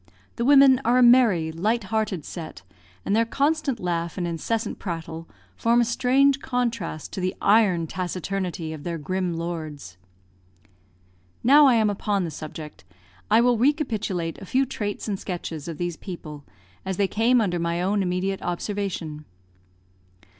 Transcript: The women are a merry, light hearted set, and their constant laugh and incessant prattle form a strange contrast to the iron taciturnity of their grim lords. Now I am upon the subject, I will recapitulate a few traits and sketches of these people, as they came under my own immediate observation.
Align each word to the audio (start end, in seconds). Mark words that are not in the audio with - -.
The 0.37 0.45
women 0.45 0.81
are 0.83 0.97
a 0.97 1.03
merry, 1.03 1.51
light 1.51 1.83
hearted 1.83 2.25
set, 2.25 2.63
and 3.05 3.15
their 3.15 3.23
constant 3.23 3.79
laugh 3.79 4.17
and 4.17 4.27
incessant 4.27 4.79
prattle 4.79 5.29
form 5.55 5.79
a 5.79 5.85
strange 5.85 6.39
contrast 6.41 7.13
to 7.13 7.21
the 7.21 7.35
iron 7.39 7.85
taciturnity 7.85 8.73
of 8.73 8.81
their 8.83 8.97
grim 8.97 9.33
lords. 9.35 9.97
Now 11.43 11.67
I 11.67 11.75
am 11.75 11.91
upon 11.91 12.23
the 12.23 12.31
subject, 12.31 12.83
I 13.29 13.41
will 13.41 13.59
recapitulate 13.59 14.41
a 14.41 14.45
few 14.47 14.65
traits 14.65 15.07
and 15.07 15.19
sketches 15.19 15.67
of 15.67 15.77
these 15.77 15.97
people, 15.97 16.45
as 16.83 16.97
they 16.97 17.07
came 17.07 17.39
under 17.39 17.59
my 17.59 17.79
own 17.79 18.01
immediate 18.01 18.41
observation. 18.41 19.25